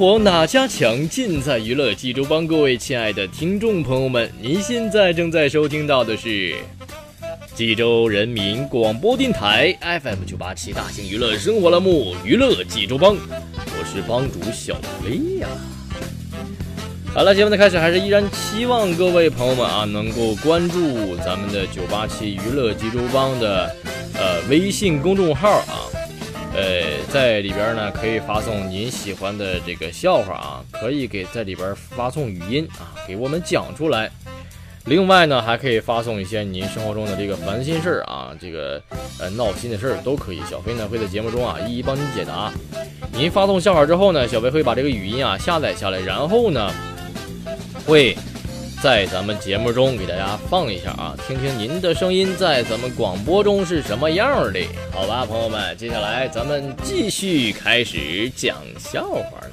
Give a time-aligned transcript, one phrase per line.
[0.00, 1.06] 活哪家强？
[1.10, 2.46] 尽在娱乐济州帮。
[2.46, 6.54] 各位亲爱的听众朋友们，您现在正在收听到的是
[7.54, 15.46] 济州人民广播电台 FM 九八七大型娱乐生活栏目《娱乐济州帮》，我是帮主小飞呀。
[17.12, 23.70] 好了，节目的开始，还是依然期望各位朋友们啊，能够关注咱们的九八七娱乐济州帮的
[24.14, 25.79] 呃微信公众号啊。
[26.60, 34.10] 呃，在里边呢，可以发送您喜欢的这个笑话啊，可以给在里边发送语音啊，给我们讲出来。
[34.84, 38.82] 另外呢，还可以发送一些您生活中的这个烦心事儿啊，这个
[39.18, 40.42] 呃闹心的事儿都可以。
[40.50, 42.52] 小飞呢会在节目中啊一一帮您解答。
[43.12, 46.70] 您发送笑话之后呢，小飞会把这个语音啊下载下来，然后呢
[47.86, 48.14] 会。
[48.82, 54.60] 在咱们节目中给大家放一下啊，听听您的声音在咱们广播中是什么样的？
[54.90, 59.50] 好吧，朋友们，接下来咱们继续开始讲笑话了。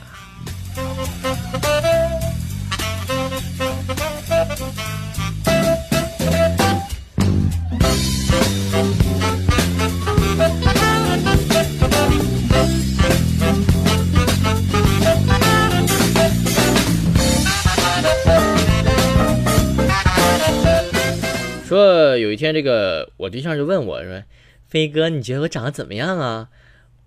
[22.18, 24.24] 有一天，这个我对象就问我说
[24.68, 26.50] ：“飞哥，你觉得我长得怎么样啊？”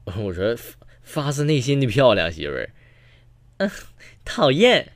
[0.17, 0.57] 我说
[1.03, 2.71] ：“发自内心的漂亮，媳妇儿。”
[3.59, 3.71] 嗯，
[4.25, 4.93] 讨厌，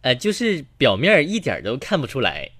[0.00, 2.50] 呃，就是表面一点都看不出来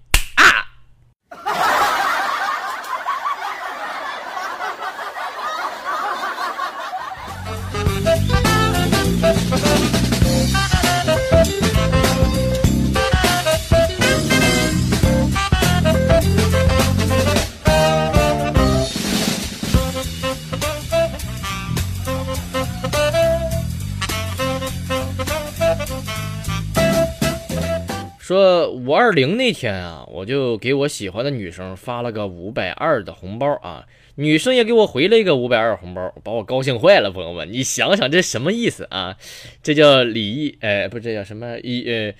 [28.32, 33.84] 说五二零那天啊，我就给我喜欢的女生发了个五百二的红包啊，
[34.14, 37.10] 女生也给我回了一个五百二红包，把我高兴坏了。
[37.10, 39.18] 朋友们，你想想这什么意思啊？
[39.62, 41.58] 这叫礼义，哎，不，这叫什么？
[41.58, 42.14] 一呃，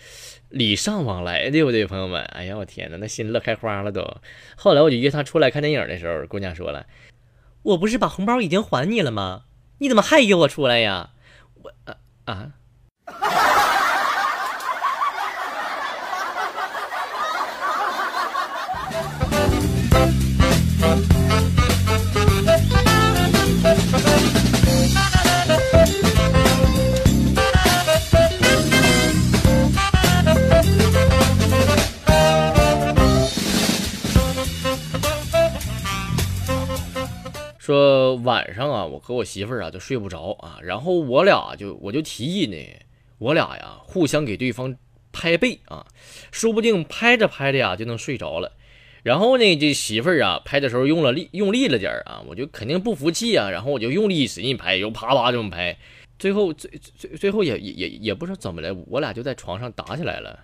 [0.51, 2.23] 礼尚往来，对不对，朋友们？
[2.25, 4.07] 哎呀，我天哪，那心乐开花了都。
[4.55, 6.85] 后来我就约她出来看电影的时候，姑娘说了
[7.65, 9.45] ：“我不是把红包已经还你了吗？
[9.79, 11.13] 你怎么还约我出来呀？”
[11.63, 11.97] 我啊
[12.27, 12.51] 啊。
[37.59, 42.57] 说晚上啊，我和我媳妇儿啊就睡不着啊，然后我俩就我就提议呢，
[43.19, 44.75] 我俩呀互相给对方
[45.13, 45.87] 拍背啊，
[46.33, 48.51] 说不定拍着拍着呀就能睡着了。
[49.03, 55.77] 然后呢，这媳妇儿啊拍的时候用了力用力了点儿啊，我就肯定不服气啊，然后我就用力使劲拍，又啪啪这么拍，
[56.19, 60.39] 最后最最最后也也也也不知道怎么的，我俩就在床上打起来了。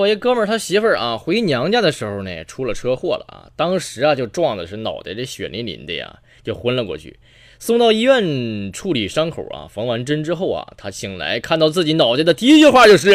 [0.00, 7.18] 我一哥们儿他媳妇儿啊，回娘家的时候呢，出了车祸了啊，当时啊就撞的是脑袋这血淋淋的呀，就昏了过去，
[7.58, 13.14] 送到医院处理伤口啊，缝完针之后啊，他醒来看到自己脑袋的第一句话就是：“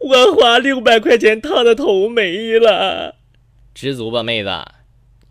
[0.00, 3.14] 我花六百块钱烫的头没了。
[3.72, 4.50] 知足吧，妹子，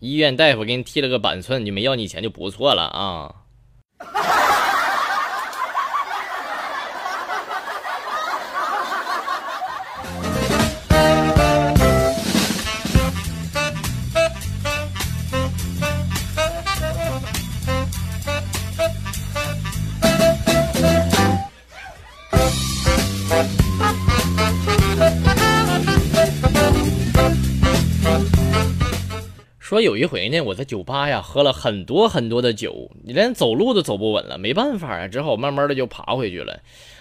[0.00, 3.34] 医院大夫给你剃了个板寸，就没要你钱就不错了啊。
[29.82, 36.60] 有一回呢，我在酒吧呀喝了很多很多的酒，你连走路都走不稳了，没办法啊，只好慢慢的就爬回去了。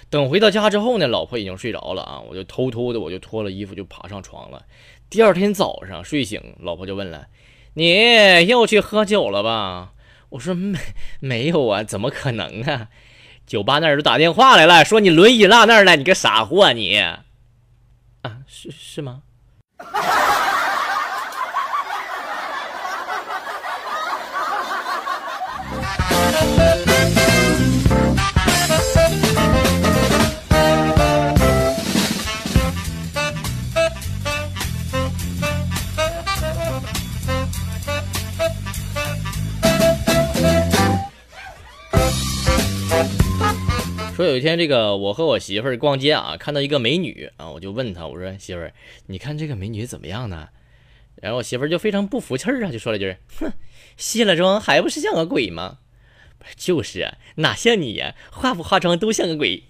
[0.09, 4.63] 等回到家之后呢，老婆已经睡着了啊，我就偷偷的我就脱了衣服就爬上床了。
[5.09, 7.27] 第二天早上睡醒，老婆就问了
[7.75, 9.93] ：“你又去喝酒了吧？”
[10.31, 10.77] 我说：“没
[11.19, 12.87] 没有啊，怎么可能啊？
[13.45, 16.97] 酒吧那儿都打电话来了，说你轮椅落那儿了，你个傻货你！
[16.97, 17.23] 啊，
[18.47, 19.23] 是是吗？”
[44.13, 48.71] 说有一天，这个我和我媳妇儿逛街啊，看到一个美女啊，我就问她，我说媳妇儿，
[49.07, 50.47] 你看这个美女怎么样呢？
[51.15, 53.51] 然后我媳妇儿就非常不服气啊，就说了句：“哼，
[53.97, 55.77] 卸了妆还不是像个鬼吗？
[56.57, 59.63] 就是啊，哪像你呀，化不化妆都像个鬼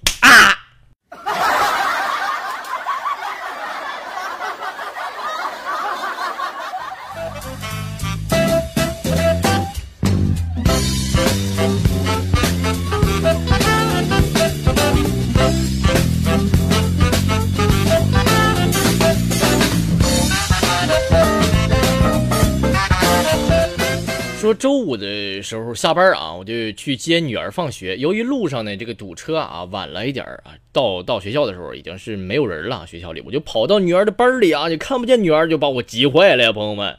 [25.41, 27.97] 时候下班啊，我就去接女儿放学。
[27.97, 32.85] 由于路上呢这个堵车啊，晚了一点啊，到到学校的时候已经是没有人了。
[32.85, 36.97] 学校里我就跑到女儿的班里啊，就看不见女儿，就把我急坏了呀，朋友们，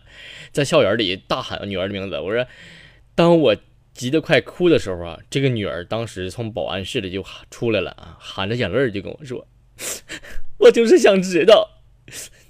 [0.53, 2.19] 在校园里大喊女儿的名字。
[2.19, 2.47] 我说，
[3.15, 3.57] 当我
[3.93, 9.47] 急得快哭的时候啊，这个女儿当时从保安室里就出来了啊，含着眼泪就跟我说
[10.59, 11.83] ：“我就是想知道，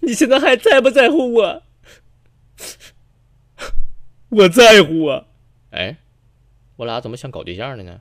[0.01, 1.63] 你现在还在不在乎我？”
[4.31, 5.27] 我在乎啊，
[5.73, 5.97] 哎，
[6.77, 7.99] 我俩怎么像搞对象的呢？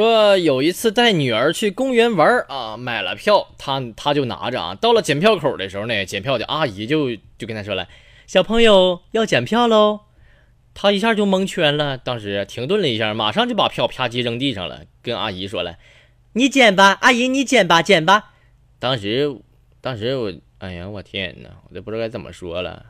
[0.00, 7.86] 说有一次带女儿去公园玩啊，买了票，他他就拿着啊，到了检票口的时候呢，检票的阿姨就就跟他说了
[8.26, 10.00] ：“小朋友要检票喽。”
[10.72, 15.76] 他一下就蒙圈了，当时停顿了一下，马上就把票啪叽扔地上了，跟阿姨说了
[16.32, 18.30] ：“你检吧，阿姨你检吧，检吧。”
[18.80, 19.36] 当时，
[19.82, 22.86] 当时我，哎呀，我天哪，我都不知道该怎么说了。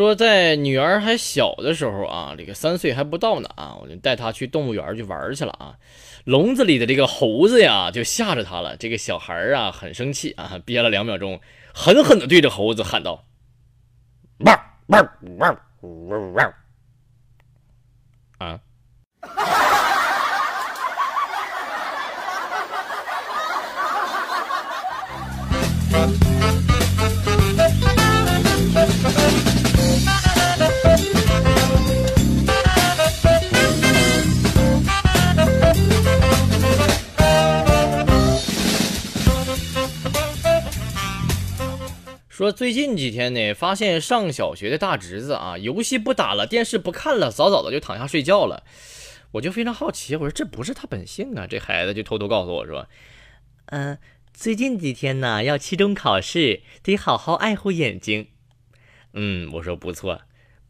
[0.00, 5.76] 说在女儿还小的时候啊，这个三岁还不到呢啊，我就带她去动物园去玩去了啊。
[6.24, 8.78] 笼子里的这个猴子呀，就吓着她了。
[8.78, 11.38] 这个小孩啊，很生气啊，憋了两秒钟，
[11.74, 13.26] 狠狠地对着猴子喊道
[14.40, 16.54] ：“汪汪汪汪汪！”
[18.40, 18.58] 啊！
[42.40, 48.64] 说最近几天呢，发现上小学的大侄子啊，游戏不打了，电视不看了，早早的就躺下睡觉了。
[49.32, 51.46] 我就非常好奇，我说这不是他本性啊。
[51.46, 52.88] 这孩子就偷偷告诉我说
[53.68, 53.98] ：“嗯，
[54.32, 58.28] 最近几天呢要期中考试，得好好爱护眼睛。”
[59.12, 60.22] 嗯，我说不错，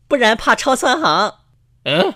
[0.08, 1.36] 不然怕抄三行。
[1.84, 2.14] 嗯。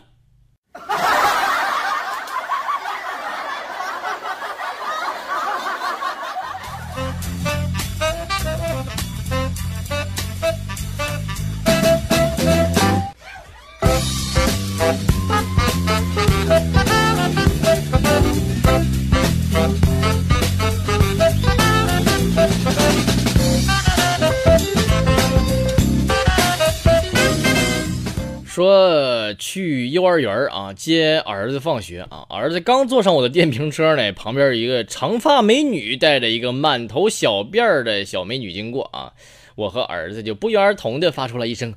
[29.46, 39.12] 去幼儿园啊接儿子放学啊，儿子刚坐上我的电瓶车呢，旁边一个长发美女带着一个满头小辫儿的小美女经过啊，
[39.54, 41.74] 我和儿子就不约而同的发出了一声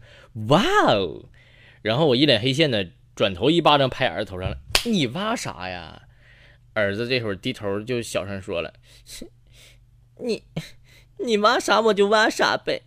[0.47, 1.25] 哇哦，
[1.81, 4.55] 然后我一脸黑线的转头一巴掌拍儿子头上了，
[4.85, 6.03] 你挖啥呀？
[6.73, 8.71] 儿子这会儿低头就小声说了，
[10.23, 10.43] 你
[11.19, 12.83] 你挖啥我就挖啥呗。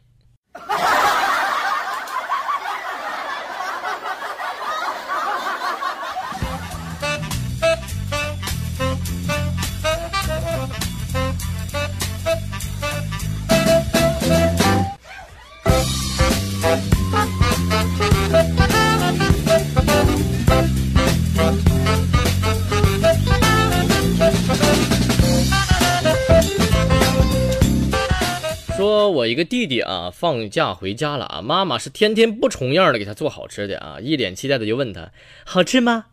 [29.10, 35.12] 我一个弟弟啊，放假回家了啊，妈妈是天天不重样的给他做好吃的啊，一脸期待的就问他
[35.44, 36.06] 好吃吗？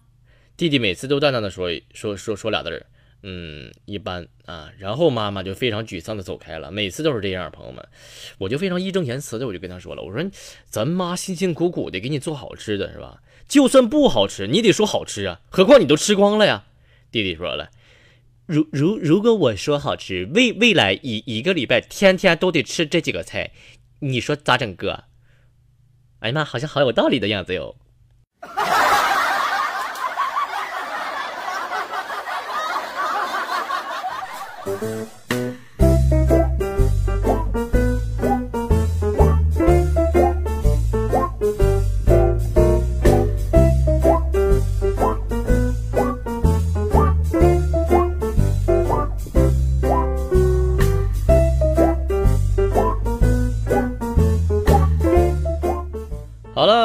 [0.56, 2.86] 弟弟每次都淡淡的说说说说俩字儿，
[3.24, 7.88] 嗯，一般啊，然后妈妈就非常沮丧的走开了，每次都是这样，朋友们，
[8.39, 10.32] 我就非常义正言辞的我就跟他说了，我说
[10.66, 13.22] 咱妈辛辛苦苦的给你做好吃的是吧？
[13.48, 16.66] 就算不好吃，你得说好吃啊，何况你都吃光了呀。
[17.12, 17.70] 弟弟说了。
[18.48, 23.51] 如如如果我说好吃，未未来一一个礼拜天天都得吃这几个菜，
[24.00, 25.04] 你说咋整哥？
[26.20, 27.75] 哎呀妈，好像好有道理的样子哟。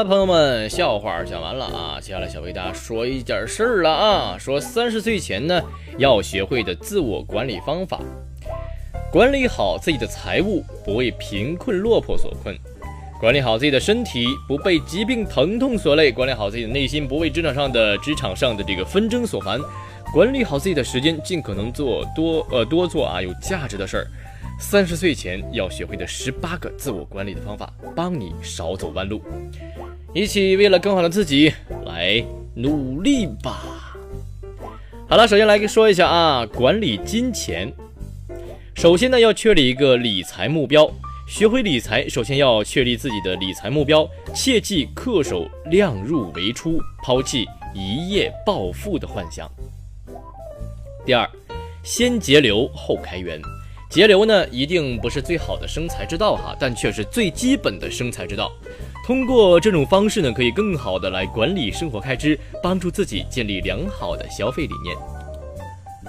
[0.04, 4.37] 朋友们，笑话讲完了啊，接下来想为大家说一点事儿了啊。
[4.38, 5.62] 说三十岁前呢，
[5.99, 8.00] 要学会的自我管理方法，
[9.12, 12.54] 管理好自己的财务，不为贫困落魄所困；
[13.21, 19.61] 管理好自己的身体，不被疾病疼痛所累；管理好自己的内心，不为职场上的职场上的这个纷争所烦；
[20.12, 24.06] 管理好自己的时间，尽可能做多呃多做啊有价值的事儿。
[24.62, 29.21] 三十岁前要学会的十八个自我管理的方法，帮你少走弯路。
[30.14, 31.52] 一起为了更好的自己
[31.85, 33.99] 来努力吧。
[35.09, 37.71] 好了，首先来说一下啊，管理金钱。
[38.75, 40.90] 首先呢，要确立一个理财目标。
[41.26, 49.50] 学会理财，首先要确立自己的理财目标，切记恪守量入为出，抛弃一夜暴富的幻想。
[51.04, 51.28] 第二，
[51.83, 53.40] 先节流后开源。
[53.92, 58.50] 节流呢，一定不是最好的生财之道哈，但却是最基本的生财之道。
[59.06, 64.96] 通过这种方式呢，可以更好的来管理生活开支，帮助自己建立良好的消费理念。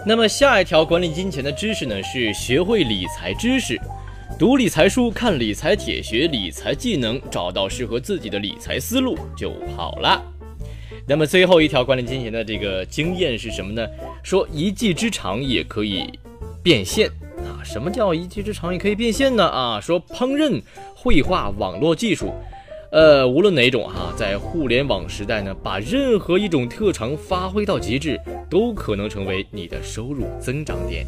[0.07, 3.77] 那么下一条管理金钱的知识呢，是学会理财知识，
[4.39, 10.23] 读理财书，看理财帖，学理财技能，找到适合自己的理财思路就好了。
[11.05, 13.85] 那么最后一条管理金钱的这个经验是什么呢？
[14.23, 16.17] 说一技之长也可以
[16.63, 17.11] 变现。
[17.63, 19.45] 什么叫一技之长也可以变现呢？
[19.47, 20.61] 啊，说烹饪、
[20.95, 22.33] 绘画、网络技术，
[22.91, 31.05] 呃，无论哪种哈，在互联网时代呢，把任何一种特长发挥到极致，都可能成为你的收入增长点。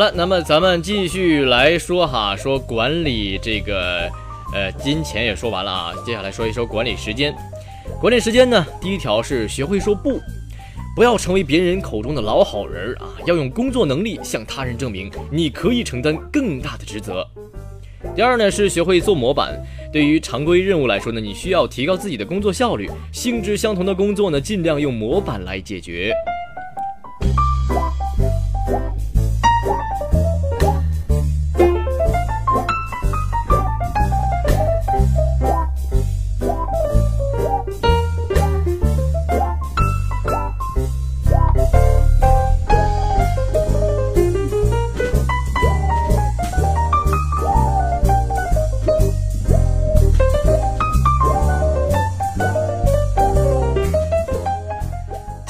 [0.00, 4.10] 好了，那么咱们继续来说哈，说管理这个，
[4.54, 7.34] 呃，金钱也说完了啊，接下来说一说管理时间。
[8.00, 10.18] 管理时间呢，第一条是学会说不，
[10.96, 17.22] 不要成为别人口中的老好人啊，要用工作能力向他人证明你可以承担更大的职责。
[18.16, 26.14] 第二呢是学会做模板，对于常规任务来说呢，你需要提高自己的工作效率，性质相同的工作呢，尽量用模板来解决。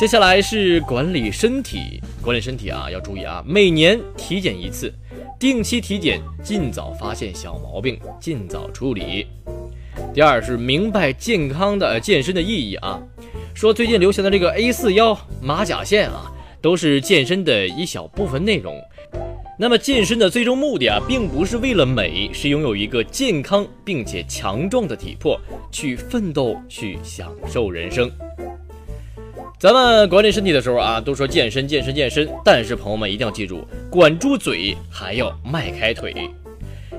[0.00, 4.90] 接下来是管理身体，管理身体啊，要注意啊，每年体检一次，
[5.38, 9.26] 定期体检，尽早发现小毛病，尽早处理。
[10.14, 12.98] 第二是明白健康的健身的意义啊，
[13.52, 18.82] 说最近流行的这个 A 四腰、马甲线啊，都是健身的一小部分内容。
[19.58, 25.38] 那么健身的最终目的啊，并不是为了美，是拥有一个健康并且强壮的体魄，
[25.70, 28.10] 去奋斗，去享受人生。
[29.60, 36.30] 咱们管理身体的时候啊，都说健身、健身、健身，但是朋友们一定要记住，管住嘴，还要迈开腿。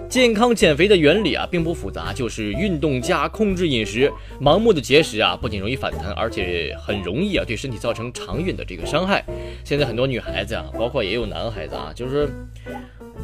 [0.08, 4.14] 健康减肥的原理啊，并不复杂，就是运动加控制饮食。
[4.40, 9.26] 盲目的节食啊，不仅容易反弹，而且很容易啊，对身体造成长远的这个伤害。
[9.64, 12.30] 现在很多女孩子啊，包括也有男孩子啊，就是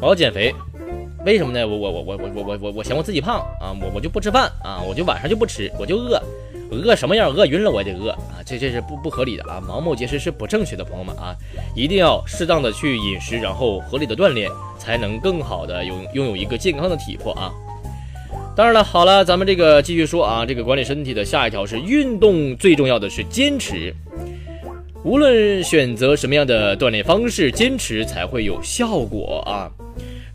[0.00, 0.54] 我要减肥，
[1.24, 1.66] 为什么呢？
[1.66, 6.20] 我我我我我我我我嫌我自己胖啊，我我就不吃饭啊，我就晚上就不吃，我就饿。
[6.70, 7.32] 我饿什么样？
[7.32, 8.44] 饿晕了我也得饿啊！
[8.44, 9.58] 这这是不不合理的啊！
[9.66, 11.34] 盲目节食是不正确的，朋友们啊，
[11.74, 17.50] 一定要适当的去饮食，然后合理的锻炼，才能更好的拥拥有一个健康的体魄啊！
[18.54, 23.94] 当然了，好了，咱们这个继续说啊，这个管理身体的下一条是运动，最重要的是坚持。
[25.04, 29.72] 无论选择什么样的锻炼方式，坚持才会有效果啊！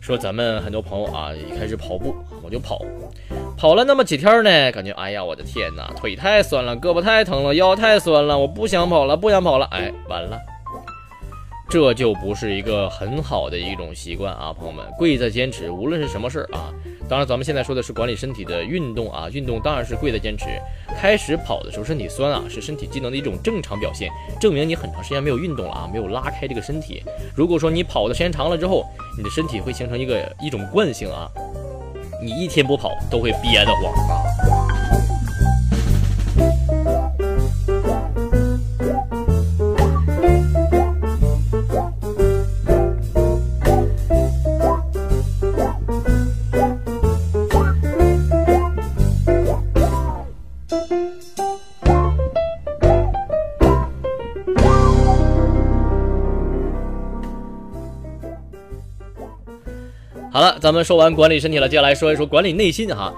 [0.04, 2.78] 说咱们很多朋友啊，一开始跑步我就跑。
[3.56, 10.38] 跑了那么几天呢，感觉哎呀，我的天哪，腿太酸了，胳膊太疼了，腰太酸了，我不想跑了，不想跑了，哎，完了，
[11.70, 16.68] 这就不是一个很好的一种习惯啊，朋友们，贵在坚持，无论是什么事儿啊，
[17.08, 20.44] 当然咱们现在说的是管理身体的运动啊，运动当然是贵在坚持。
[21.00, 27.02] 开始跑的时候身体酸啊，是身体机能的一种正常表现，证明你很长时间没有运动了啊，没有拉开这个身体。
[27.34, 28.84] 如果说你跑的时间长了之后，
[29.16, 31.30] 你的身体会形成一个一种惯性啊。
[32.22, 34.53] 你一天不跑都会憋得慌啊！
[60.64, 63.12] 咱们说完管理身体了，接下来说一说管理内心哈。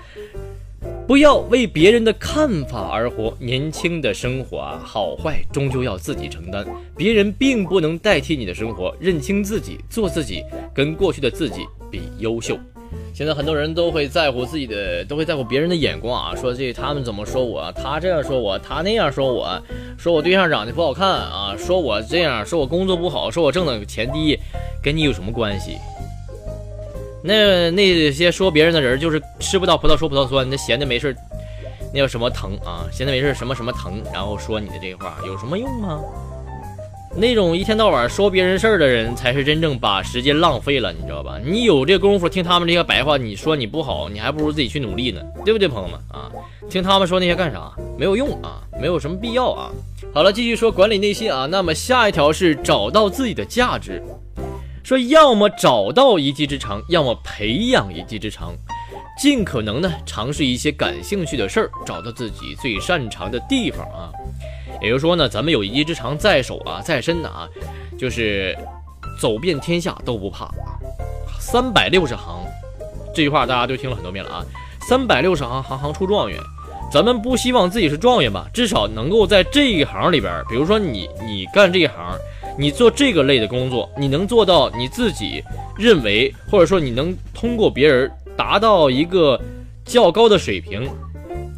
[1.06, 8.92] 不要为别人的看法而活，年轻的生活啊，好坏终究要自己承担，别人并不能代替你的生活。
[8.98, 10.42] 认清自己，做自己，
[10.74, 12.58] 跟过去的自己比优秀。
[13.14, 19.62] 现在很多人都会在乎自己的，都会在乎别人的眼光啊，说这他们怎么说我，他这样说我，他那样说我，
[19.96, 24.36] 说我对象长得不好看啊，说我这样，说我工作不好，说我挣的钱低，
[24.82, 25.76] 跟你有什么关系？
[27.26, 31.14] 那那些说别人的人，就是吃不到葡萄说葡萄酸，那闲的没事
[31.92, 32.86] 那叫什么疼啊？
[32.92, 36.00] 闲的没事什么什么疼，然后说你的这话有什么用吗？
[37.18, 41.40] 那种一天到晚说别人事儿的人，才是真正把时间浪费了，你知道吧？
[41.42, 46.30] 你有这功夫听他们这些白话，你说你不好，你还不如自己去努力呢，对不对，朋友们啊？
[46.68, 47.72] 听他们说那些干啥？
[47.98, 49.70] 没有用啊，没有什么必要啊。
[50.12, 51.46] 好了，继续说管理内心啊。
[51.46, 54.02] 那么下一条是找到自己的价值。
[54.86, 58.54] 说要么找到一技之长，要么培养一技之长，
[59.18, 64.12] 尽可能呢尝试一些感兴趣的事儿，找到自己最擅长的地方啊。
[64.80, 67.48] 也就是说呢，咱们有一技之长在手啊，在身的啊，
[67.98, 68.56] 就是
[69.20, 70.78] 走遍天下都不怕啊。
[71.40, 72.44] 三百六十行，
[73.12, 74.46] 这句话大家都听了很多遍了啊。
[74.88, 76.38] 三百六十行，行行出状元。
[76.92, 82.16] 咱们不希望自己是状元吧，至少能够在这一行里边，比如说你你干这一行。
[82.58, 85.42] 你做这个类的工作，你能做到你自己
[85.78, 89.40] 认为，或者说你能通过别人达到一个
[89.84, 90.88] 较高的水平，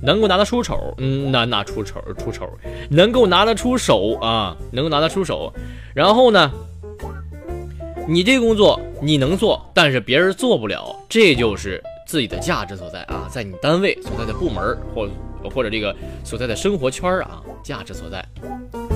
[0.02, 2.48] 能够拿得出手，嗯，拿拿出丑出丑，
[2.90, 5.52] 能够拿得出手啊，能够拿得出手。
[5.94, 6.50] 然后呢，
[8.08, 15.08] 你这个工作你能做，但是别人做不了，这就是自己的价值所在啊，在你单位所在的部门或
[15.48, 18.87] 或者这个所在的生活圈啊，价值所在。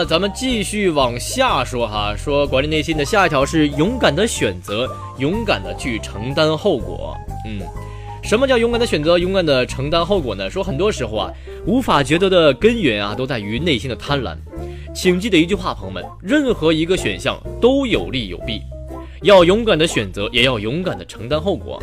[0.00, 7.14] 么咱们继续往下说哈，说管理内心的下一条是勇敢的选择，勇敢的去承担后果。
[7.46, 7.60] 嗯，
[8.22, 10.48] 什么叫勇敢的选择，勇敢的承担后果呢？
[10.48, 11.30] 说很多时候啊，
[11.66, 14.34] 无法抉择的根源啊，都在于内心的贪婪。
[14.94, 18.62] 请记得一句话，朋友们，任何一个选项都有利有弊，
[19.20, 21.78] 要勇敢的选择，也要勇敢的承担后果。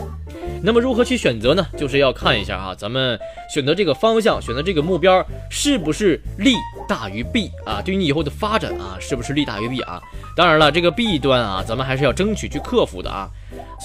[0.68, 1.66] 那么如何去选择呢？
[1.78, 3.18] 就是要看一下哈，咱们
[3.50, 6.56] 选择这个方向，选择这个目标，是不是利
[6.90, 7.82] 大于弊啊？
[7.82, 10.02] 对你以后的发展啊，是不是利大于弊啊？
[10.36, 13.30] 当然了，这个弊端啊，咱们还是要争取去克服的啊。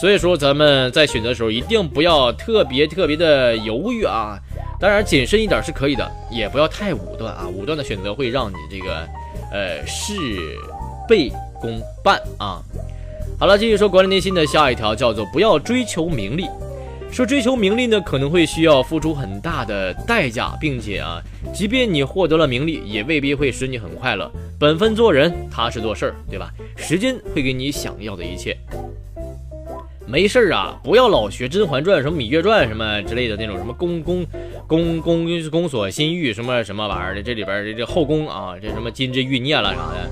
[0.01, 4.37] 所以说，咱们在选择的时候，一定不要特别特别的犹豫啊。
[4.81, 7.47] 当然，谨慎一点是可以的，也不要太武断啊。
[7.47, 9.07] 武断的选择会让你这个，
[9.53, 10.15] 呃，事
[11.09, 12.61] 倍功半啊。
[13.39, 16.49] 好了，继续说管理内心的下一条，叫做不要追求名利。
[17.13, 21.21] 说追求名利呢，可能会需要付出很大的代价，并且啊，
[21.53, 24.33] 即便你获得了名利，也未必会使你很快乐。
[24.59, 26.51] 本分做人，踏实做事儿，对吧？
[26.75, 28.57] 时间会给你想要的一切。
[30.07, 34.27] 没事儿啊，不要老学《甄嬛传》什么《芈月传》什么之类的那种什么宫宫
[34.67, 40.11] 宫宫宫锁心玉什么什么玩意儿的，这里边这这后宫啊，这什么金枝玉孽了啥的，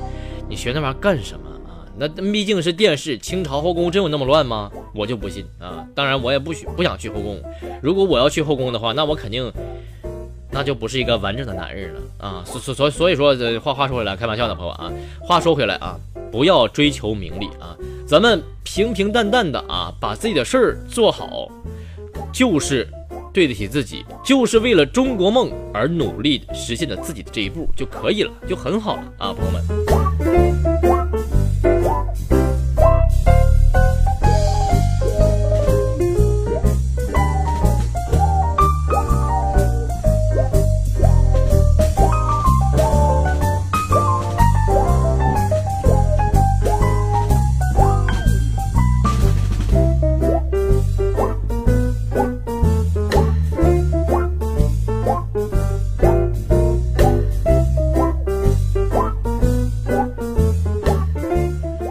[0.50, 1.49] 你学那玩意儿干什么？
[2.00, 4.72] 那毕竟是电视，清朝后宫真有那么乱吗？
[4.94, 5.86] 我就不信啊！
[5.94, 7.38] 当然我也不许不想去后宫，
[7.82, 9.52] 如果我要去后宫的话，那我肯定
[10.50, 12.42] 那就不是一个完整的男人了啊！
[12.46, 15.94] 所所所所以说，这话话说回来，开玩笑的朋友啊，话说回来啊，
[16.32, 17.76] 不要追求名利啊。
[18.06, 21.48] 咱们平平淡淡的啊，把自己的事儿做好，
[22.32, 22.88] 就是
[23.30, 29.99] 对得起自己，就是为了中国梦而努力实现的自己的这一步就可以了，就很好了啊，朋友们。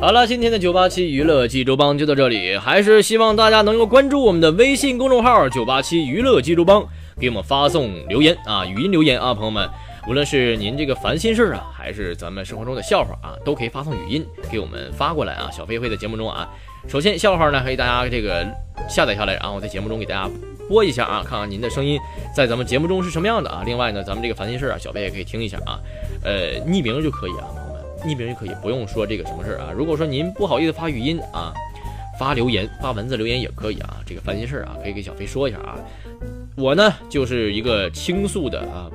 [0.01, 6.81] 好了，今天的九八七娱乐济州帮就到这里，还是希望大家能够关注我们的微信公众号“九八七娱乐济州帮”，
[7.19, 9.69] 给我们发送留言啊，语音留言啊，朋友们，
[10.07, 15.49] 无论是您这个烦心事儿啊，还是咱们生活中的笑话啊，都可以发送语音给我们发过来啊。
[15.51, 16.47] 小飞会在节目中啊，
[16.87, 18.47] 首先笑话呢，可以大家这个
[18.87, 20.29] 下载下来，然后在节目中给大家
[20.69, 21.99] 播一下啊，看看您的声音
[22.33, 23.63] 在咱们节目中是什么样的啊。
[23.65, 25.77] 另外呢，咱们这个烦心事儿啊，小飞也可以听一下啊，
[26.23, 27.58] 呃，匿名就可以啊。
[28.05, 29.71] 匿名就可以，不用说这个什么事儿啊。
[29.75, 31.53] 如果说您不好意思发语音啊，
[32.19, 33.97] 发留言、发文字留言也可以啊。
[34.05, 35.77] 这个烦心事儿啊，可以给小飞说一下啊。
[36.55, 38.89] 我呢就是一个倾诉的啊，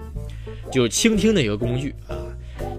[0.70, 2.16] 就是倾听的一个工具啊。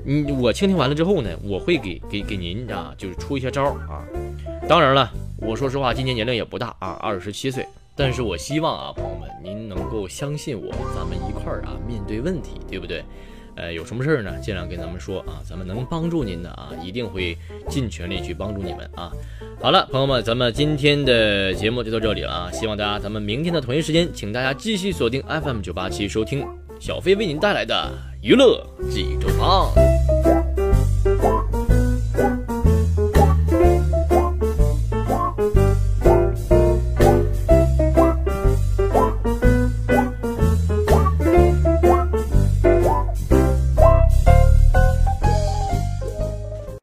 [0.05, 4.05] 嗯，我倾听完了之后呢，我会给给给您啊，就是出一些招儿啊。
[4.67, 7.65] 当然了，我说实话，今年年龄也不大啊，二十七岁。
[7.97, 13.03] 但是我希望啊，朋友们，您能够相信我，咱们一块儿啊面对问题，对不对？
[13.55, 14.37] 呃，有什么事儿呢？
[14.39, 17.37] 尽量跟咱们说啊，咱们能帮助您的啊，一定会
[17.69, 19.11] 尽全力去帮助你们啊。
[19.61, 22.51] 好了，朋友们，咱们今天的节目就到这里了啊。
[22.51, 26.45] 希望大家咱们明天的同一时间，请大家继续锁定 FM 九八七收听
[26.79, 27.91] 小飞为您带来的
[28.21, 29.71] 娱乐济州帮。